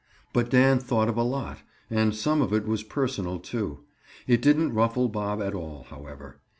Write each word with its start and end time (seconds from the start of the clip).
But 0.33 0.49
Dan 0.49 0.79
thought 0.79 1.09
of 1.09 1.15
a 1.15 1.21
lot—and 1.21 2.15
some 2.15 2.41
of 2.41 2.51
it 2.53 2.65
was 2.65 2.81
personal, 2.81 3.37
too. 3.37 3.81
It 4.25 4.41
didn't 4.41 4.73
ruffle 4.73 5.09
Bob 5.09 5.43
at 5.43 5.53
all, 5.53 5.83
however. 5.91 6.41